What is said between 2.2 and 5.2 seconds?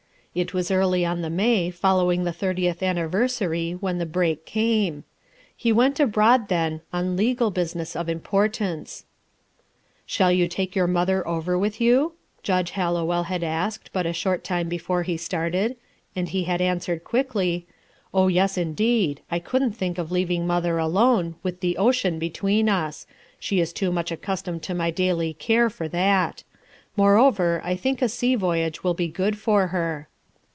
the thirtieth anniversary when the break came.